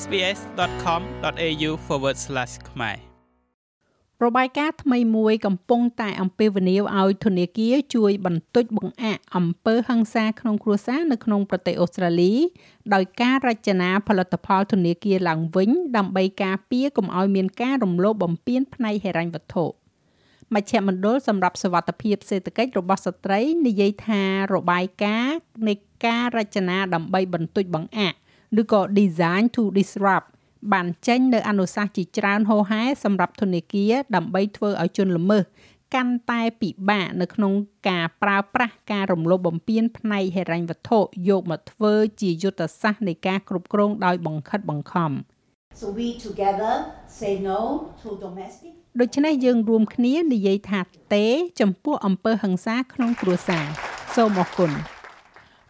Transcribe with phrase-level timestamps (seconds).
[0.00, 1.70] sbs.com.au/
[2.70, 2.98] ខ្មែរ
[4.24, 12.32] របាយការណ៍ថ្មីមួយកំពុងតែអំពាវនាវឲ្យធនាគារជួយបន្ទប់បង្អាក់អំពើហិង្សាក្នុងគ្រួសារនៅក្នុងប្រទេសអូស្ត្រាលី
[12.94, 19.64] ដោយការរចនាផលិតផលធនាគារឡើងវិញ ដើម្បីការពារកុំឲ្យមានការរំលោភបំពានផ្នែកហិរញ្ញវត្ថុ
[20.54, 24.22] មជ្ឈមណ្ឌលសម្រាប់សវត្ថភាពសេដ្ឋកិច្ចរបស់ស្ត្រីនិយាយថា
[24.54, 25.38] របាយការណ៍
[25.68, 25.74] នៃ
[26.04, 28.16] ការរចនាដើម្បីបន្ទប់បង្អាក់
[28.60, 30.28] ឬក៏ design to disrupt
[30.72, 35.44] បានចេញនៅអនុសាសន៍ជាច្រើនហោហែសម្រាប់ធនាគារដើម្បីធ្វើឲ្យជនល្មើស
[35.94, 37.52] កាន់តែពិបាកនៅក្នុង
[37.88, 45.12] ការប្រើប្រាស់ការរំលោភបំពានផ្នែកហិរញ្ញវត្ថុយកមកធ្វើជាយុទ្ធសាស្ត្រនៃការគ្រប់គ្រងដោយបង្ខិតបង្ខំ
[45.80, 46.72] So we together
[47.18, 47.60] say no
[48.00, 50.80] to domestic ដូច្នេះយើងរួមគ្នានិយាយថា
[51.14, 51.26] ទេ
[51.60, 53.66] ចំពោះអំពើហិង្សាក្នុងគ្រួសារ
[54.14, 54.72] សូមអរគុណ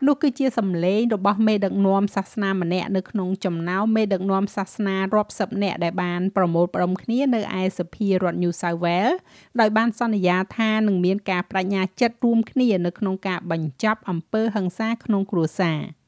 [0.07, 9.17] នោះគឺជាសម្លេងរបស់មេដឹកនាំសាសនាម្នាក់នៅក្នុងចំណោមមេដឹកនាំសាសនារាប់សិបនាក់ដែលបានប្រមូលផ្ដុំគ្នានៅឯសភារដ្ឋ New South Wales
[9.61, 15.81] ដោយបានសន្យាថានឹងមានការបដិញ្ញាចិត្តរួមគ្នានៅក្នុងការបញ្ចប់អំពើហិង្សាក្នុងគ្រួសារ។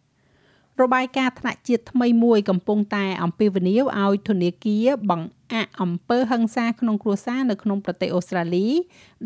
[0.82, 8.68] របាយការណ៍ថ្នាក់ជាតិថ្មីមួយកំពុងតែអំពាវនាវឲ្យធនាគារបង្អាក់អំពើហិង្សាក្នុងគ្រួសារនៅក្នុងប្រទេសអូស្ត្រាលី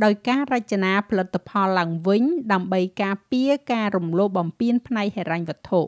[0.05, 5.81] ដោយការរចនាផលិតផលឡើងវិញ ដើម្បីការពារការរំលោភបំពានផ្នែកហិរញ្ញវត្ថុ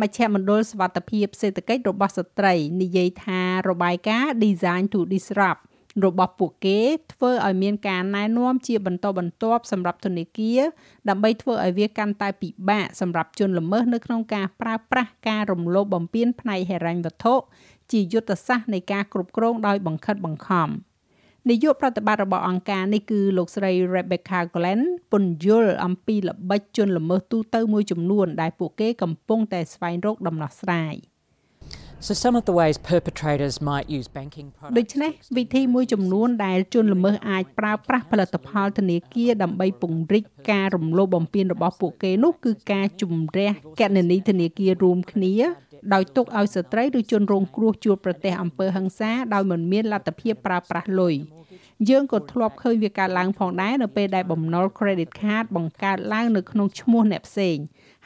[0.00, 5.62] មជ្ឈមណ្ឌលសវត្ថភាពសេដ្ឋកិច្ចរបស់ស្ត្រីនិយាយថារបាយការណ៍ Design to Disrupt
[6.04, 6.80] របស់ពួកគេ
[7.12, 10.60] ធ្វើឲ្យមានការណែនាំជាបន្តបន្ទាប់សម្រាប់ធនាគារ
[11.08, 17.34] ដើម្បីធ្វើឲ្យវាកាន់តែពិបាកសម្រាប់ជនល្មើសនៅក្នុងការប្រើប្រាស់ការរំលោភបំពានផ្នែកហិរញ្ញវត្ថុ
[17.92, 20.68] ជាយុទ្ធសាស្ត្រនៃការគ្រប់គ្រងដោយបង្ខិតបង្ខំ
[21.50, 30.96] នាយកប្រតិបត្តិរបស់អង្គការនេះគឺលោកស្រី Rebecca Glenn ពន្យល់អំពីល្បិចជនល្មើសទូទៅមួយចំនួនដែលពួកគេកំពុងតែស្វែងរកដំណោះស្រាយ។
[31.98, 43.50] So some of the ways perpetrators might use banking products ដូច្នេះវិធីមួយចំនួនដែលជនល្មើសអាចប្រើប្រាស់ផលិតផលធនាគារដើម្បីពង្រីកការរំលោភបំពានរបស់ពួកគេនោះគឺការជំរះ
[43.80, 45.32] គណនីធនាគាររួមគ្នា
[45.94, 51.16] ដោយទុកឲ្យស្ត្រីឬជនរងគ្រោះជួបប្រទះអំពើហិង្សាដោយមិនមានលទ្ធភាពប្រើប្រាស់លុយ
[51.88, 57.56] យើងក៏ធ្លាប់ឃើញវាកើតឡើងផងដែរនៅពេលដែលបំណុល credit card បង្កើតឡើងនៅក្នុងឈ្មោះអ្នកផ្សេង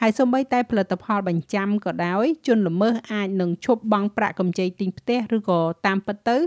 [0.01, 6.37] ហើយសូម្បីតែផលិតផលបញ្ចាំក៏ដោយជនល្មើសអាចនឹងឈប់បង់ប្រាក់កម្ចីទិញផ្ទះឬក៏តាមពិតទៅ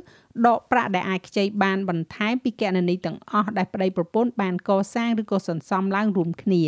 [0.46, 6.64] ដកប្រាក់ដែលអាចខ្ចីបានបន្ថែមពីគណនីទាំងអស់ដែលប្តីប្រពន្ធបានកសាងឬក៏សន្សំឡើងរួមគ្នា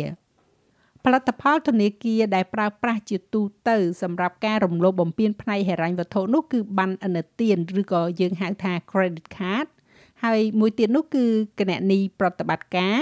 [1.04, 9.66] ផលិតផលធនាគារដែលប្រើប្រាស់ជាទូទៅសម្រាប់ការរំលោភបំពានផ្នែកហិរញ្ញវត្ថុនោះគឺប័ណ្ណឥណទានឬក៏យើងហៅថា credit card
[10.24, 11.24] ហើយមួយទៀតនោះគឺ
[11.58, 12.98] គណនីប្រតិបត្តិការ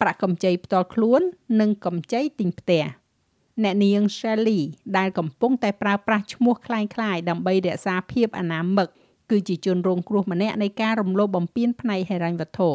[0.00, 1.20] ប្រាក់កម្ចីផ្ទាល់ខ្លួន
[1.60, 2.84] និងកម្ចីទិញផ្ទះ
[3.62, 4.60] អ្នកនាង Shelly
[4.96, 6.80] ដែលកំពុងតែប្រើប្រាស់ឈ្មោះคล้า
[7.14, 8.88] ยៗដើម្បីរក្សាភាពអនាមិក
[9.30, 12.70] គឺជាជនរងគ្រោះម្នាក់នៃការរំលោភបំពានផ្នែកហិរញ្ញវត្ថុ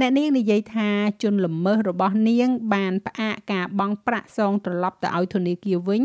[0.00, 0.88] អ្នកនាងនិយាយថា
[1.22, 6.02] ជនល្មើសរបស់នាង បានផ្អាកការបង់ប្រាក់សងត្រឡប់ទៅឲ្យធនាគារវិញ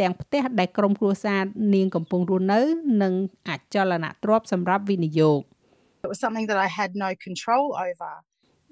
[0.00, 1.42] ទាំងផ្ទះដែលក្រុមគ្រួសារ
[1.74, 2.60] នាងកំពុងរស់នៅ
[3.02, 3.14] និង
[3.48, 5.40] អចលនទ្រព្យសម្រាប់វិនិយោគ
[6.04, 8.12] It was something that I had no control over.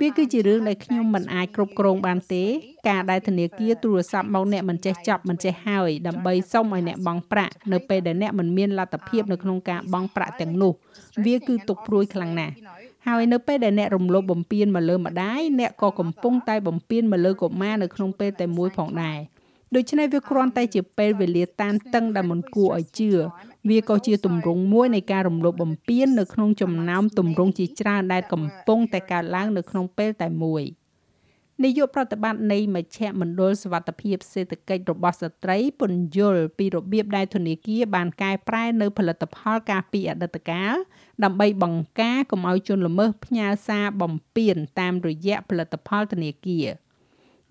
[0.00, 2.44] វាគឺជារឿងដែលខ្ញុំមិនអាចគ្រប់គ្រងបានទេ
[2.88, 10.72] ការដែលធនាគារទូរស័ព្ទមកអ្នកមិនចេះចាប់មិនចេះហើយដើម្បីសុំឲ្យអ្នកបង់ប្រាក់នៅពេលដែលអ្នកមិនមានលទ្ធភាពនៅក្នុងការបង់ប្រាក់ទាំងនោះ
[11.26, 12.54] វាគឺទុកព្រួយខ្លាំងណាស់
[13.06, 19.18] ហើយនៅពេលដែលអ្នករំលោភបំពានមកលើម្ដាយអ្នកក៏កំពុងតែបំពានមកលើកុមារនៅក្នុងពេលតែមួយផងដែរ
[19.74, 23.10] ដូច្នេះវាគ្រាន់តែជាពេលវេលាតានតឹងដែលមិនគួរឲ្យជឿ
[23.70, 30.62] វាក៏ជាទម្រង់មួយនៃការរំលោភបំពាននៅក្នុងចំណោមទម្រង់ជាច្រើនដែលកំពុងតែកើតឡើងនៅក្នុងពេលតែមួយ
[31.64, 40.74] នាយកប្រតិបត្តិនៃមជ្ឈមណ្ឌលសវត្ថភាពសេដ្ឋកិច្ចរបស់ស្ត្រីពន្យល់ពីរបៀបដែលធនាគារបានកែប្រែនៅផលិតផលការពីអតីតកាល
[41.24, 46.66] ដើម្បីបង្ការកុំឲ្យជនល្មើសផ្ញើសារបំពានតាមរយៈផលិតផលធនាគារ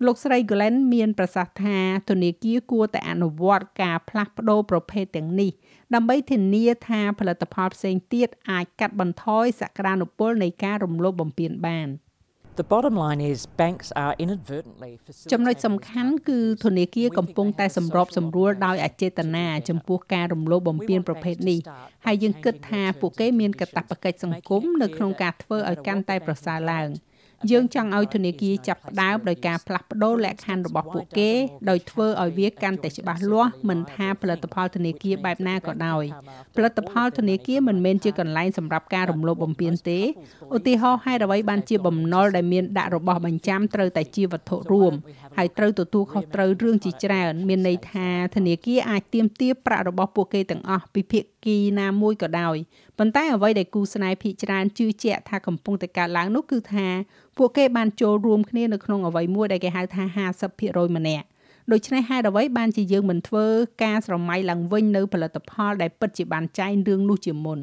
[0.04, 1.78] លោកស្រី Glenn មានប្រសាសន៍ថា
[2.10, 5.50] ធនាគារគួរតែអនុវត្តការផ្លាស់ប្ដូរប្រភេទទាំងនេះ
[5.94, 11.90] ដើម្បីធានាថាផលិតផលផ្សេងទៀតអាចកាត់បន្ថយសក្តានុពលនៃការរំលោភបំពានបាន
[12.58, 14.92] The bottom line is banks are inadvertently
[15.32, 21.58] ចំណុចសំខាន់គឺធនាគារកំពុងតែសម្របសម្រួលដោយអចេតនាចំពោះការរំលោភបំពានប្រភេទនេះ
[22.06, 26.88] ហើយយើងគិតថាពួកគេមានកាតព្វកិច្ចសង្គមនៅក្នុងការធ្វើឲ្យកាន់តែប្រសើរឡើង
[27.50, 31.30] យើងចង់ឲ្យធនាគារចាប់ផ្ដើមដោយការផ្លាស់ប្ដូរលក្ខខណ្ឌរបស់ពួកគេ
[31.70, 36.04] ដោយធ្វើឲ្យវាកាន់តែច្បាស់លាស់មិនថាផលិតផលធនាគារបែបណាក៏ដោយ
[36.56, 40.00] ផលិតផលធនាគារមិនមែនជាកន្លែងសម្រាប់ការរំលោភបំពានទេ
[40.56, 44.92] ឧទាហរណ៍ហេតុអ្វីបានជាបំណុលដែលមានដាក់របស់បញ្ចាំត្រូវតែជាវត្ថុរួម
[45.36, 52.56] ហើយត្រូវទទួលខុសត្រូវរឿងជាច្រើនមានន័យថាធនាគារអាចទាមទារប្រាក់របស់ពួកគេទាំងអស់ពីភាគីណាមួយក៏ដោយ
[52.98, 56.86] ប៉ុន្តែអ្វីដែលគូស្នេហ៍ភាគច្រើនជឿជាក់ថាកំពុងតែកើតឡើងនោះគឺថា
[57.36, 60.02] ពួកគេបានចូលរួមគ្នានៅក្នុងអ្វីមួយដែលគេហៅថា
[60.50, 61.26] 50%ម្នាក់
[61.72, 63.46] ដូច្នេះហេតុអ្វីបានជាយើងមិនធ្វើ
[63.84, 67.60] ការស្រមៃឡើងវិញនៅផលិតផលដែលពិតជាបានចែងរឿងនោះជាមុន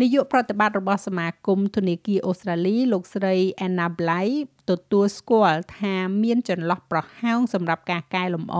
[0.00, 3.36] នាយកប្រតិបត្តិរបស់សមាគមធនាគារអូស្ត្រាលីលោកស្រី
[3.66, 4.28] Anna Bly
[4.70, 8.56] ទទួលស្គាល់ថាមានចន្លោះប្រហោងសម្រាប់ការកែលម្អ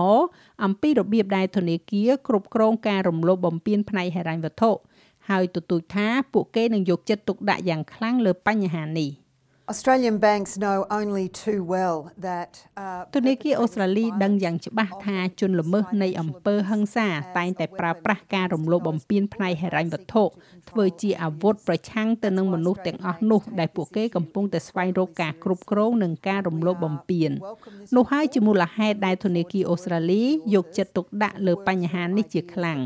[0.63, 4.71] អំពីរបៀបដែលធនាគារគ្រប់គ្រងការរំលោភបំពានផ្នែកហិរញ្ញវត្ថុ
[5.29, 9.11] ហើយទទូចថាពួកគេនឹងយកចិត្តទុកដាក់យ៉ាងខ្លាំងលើបញ្ហានេះ។
[9.67, 12.51] Australian banks know only too well that
[13.15, 17.07] ធនាគារអូស្ត្រាលីដឹងយ៉ាងច្បាស់ថាជនល្មើសនៃអំពើហិង្សា
[17.37, 20.23] តែងតែប្រើប្រាស់ការរំលោភបំពានផ្នែកហិរញ្ញវត្ថុ
[20.69, 27.31] ធ្វើជាអាវុធប្រឆាំងទៅនឹងមនុស្សទាំងអស់នោះដែលពួកគេកំពុងតែស្វែងរកការគ្រប់គ្រងនិងការរំលោភបំពាន
[27.95, 30.23] នោះហើយជាមូលហេតុដែលធនាគារអូស្ត្រាលី
[30.53, 32.79] យកចិត្តទុកដាក់លើបញ្ហានេះជាខ្លាំង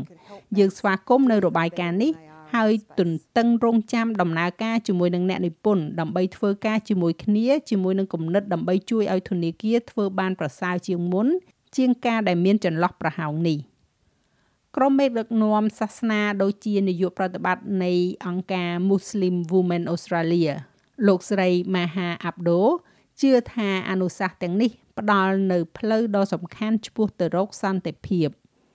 [0.58, 2.12] យើងស្វាគមន៍នៅរបាយការណ៍នេះ
[2.54, 11.26] ហើយទន្ទឹងរង់ចាំដំណើរការជាមួយនឹងអ្នកនិពន្ធដើម្បីធ្វើការជាមួយគ្នាជាមួយនឹងគំនិតដើម្បីជួយឲ្យធនាគារធ្វើបានប្រសើរជាងមុន
[11.76, 13.58] ជាងការដែលមានចន្លោះប្រហោងនេះ
[14.76, 17.92] ក្រុមមេដឹកនាំសាសនាដូចជានាយកប្រតិបត្តិនៃ
[18.26, 20.52] អង្គការ Muslim Women Australia
[21.06, 22.60] លោកស្រី Maha Abdo
[23.20, 28.28] ជឿថាអនុសាសន៍ទាំងនេះផ្ដល់នៅផ្លូវដ៏សំខាន់ឆ្ពោះទៅរកសន្តិភាព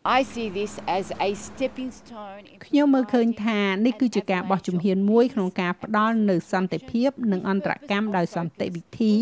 [0.08, 9.14] I see this as a stepping stone ខ្ញុំមើលឃើញថានេះគឺជាការបោះជំហានមួយក្នុងការផ្ដល់នូវសន្តិភាពនិងអន្តរកម្មដោយសន្តិវិធី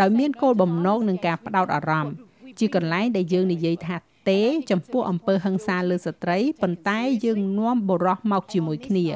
[0.00, 2.14] ដោយមានគោលបំណងនឹងការផ្ដោតអារម្មណ៍
[2.58, 3.96] ជាកន្លែងដែលយើងនិយាយថា
[4.30, 9.06] ទេ ចំពោះអំពើហិង្សាលើស្ត្រីប៉ុន្តែយើងនាំបុរសមកជាមួយគ្នា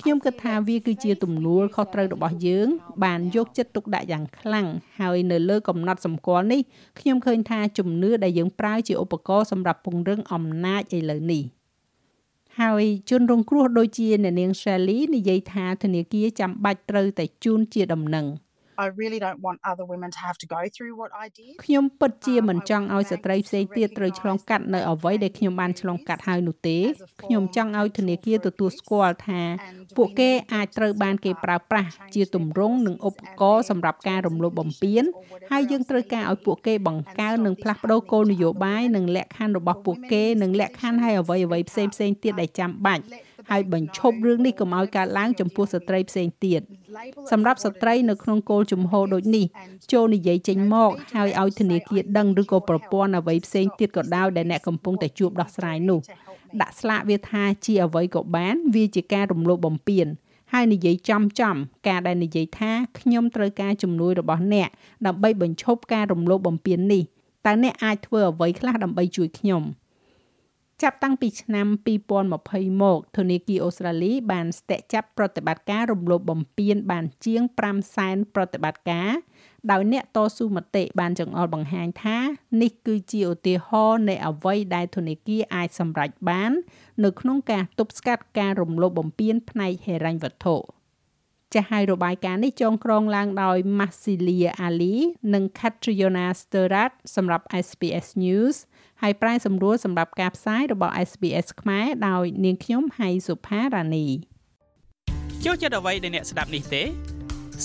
[0.00, 2.68] ខ្ញុំគិតថាវាគឺជាទំនួលខុសត្រូវរបស់យើង
[3.04, 4.66] បានយកចិត្តទុកដាក់យ៉ាងខ្លាំង
[5.00, 6.60] ហើយនៅលើកំណត់សម្គាល់នេះ
[7.00, 11.42] ខ្ញុំឃើញថាជំនឿដែលយើងប្រើជាឧបករណ៍សម្រាប់ពង្រឹងអំណាចឥឡូវនេះ
[12.60, 18.26] ហើយជនរងគ្រោះដូចជាអ្នកនាង Shelley និយាយថាធនាគារចាំបាច់ត្រូវតែជូនជាដំណឹង។
[18.84, 26.78] I really don't want other women to have to go through what I did ខ្ញុំពិតជាមិនចង់ឲ្យស្ត្រីផ្សេងទៀតត្រូវឆ្លងកាត់នៅអ្វីដែលខ្ញុំបានឆ្លងកាត់ហើយនោះទេ
[27.22, 29.42] ខ្ញុំចង់ឲ្យធនាគារទទួលស្គាល់ថា
[29.96, 35.04] ពួកគេអាចត្រូវបានគេប្រើប្រាស់ជាទម្រង់និងឧបករណ៍សម្រាប់ការរំលោភបំពាន
[35.50, 43.04] ហើយយើងត្រូវការឲ្យពួកគេបង្កើននិងផ្លាស់ប្ដូរគោលនយោបាយនិងលក្ខខណ្ឌរបស់ពួកគេនិងលក្ខខណ្ឌឲ្យអ្វីអ្វីផ្សេងផ្សេងទៀតដែលចាំបាច់
[43.50, 46.60] ហើយបញ្ឈប់រឿងនេះកុំឲ្យកើតឡើងចំពោះស្ត្រីផ្សេងទៀត
[47.32, 49.44] សម្រាប់ស្ត្រីនៅក្នុងគោលជំហរដូចនេះ
[49.92, 56.00] ចូលនិយាយចេញមកហើយឲ្យធនាគារដឹងឬក៏ប្រព័ន្ធអ្វីផ្សេងទៀតក៏ដោយដែលអ្នកកំពុងតែជួបដោះស្រាយនោះ
[56.60, 60.06] ដាក់ស្លាកវាថាជាអ្វីក៏បាន វាជាការរំលោភបំពាន
[60.52, 61.56] ហើយនិយាយចំចំ
[61.88, 64.68] ការដែលនិយាយថាខ្ញុំត្រូវការជំនួយរបស់អ្នក
[65.06, 67.02] ដើម្បីបញ្ឈប់ការរំលោភបំពាននេះ
[67.46, 69.62] តើអ្នកអាចធ្វើអ្វីខ្លះដើម្បីជួយខ្ញុំ។
[70.82, 71.66] ចាប់តាំងពីឆ្នាំ
[72.24, 79.10] 2020មកធនាគារអូស្ត្រាលីបានស្ទាក់ចាប់ប្រតិបត្តិការរំលោភបំពានបានជាង5សែនប្រតិបត្តិការ
[79.70, 82.18] ដោយអ្នកតស៊ូមតិបានចង្អុលបង្ហាញថា
[82.62, 86.52] នេះគឺជាឧទាហរណ៍នៃអ្វីដែលធនាគារអាចសម្រេចបាន
[87.04, 90.56] នៅក្នុងការទប់ស្កាត់ការរំលោភបំពានផ្នែកហិរញ្ញវត្ថុ
[91.54, 94.96] ចាស់ហើយរបាយការណ៍នេះចងក្រងឡើងដោយ Massilia Ali
[95.34, 98.56] និង Catriona Sturrat សម្រាប់ SBS News
[99.02, 104.06] ហើយប្រែសម្រួលសម្រាប់ការផ្សាយរបស់ SBS ខ្មែរដោយនាងខ្ញុំហៃសុផារ៉ានី
[105.44, 106.82] ចូលចិត្តអ្វីដែលអ្នកស្ដាប់នេះទេ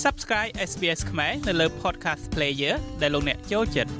[0.04, 3.90] Subscribe SBS ខ្មែរនៅលើ Podcast Player ដែលលោកអ្នកចូលចិត្ត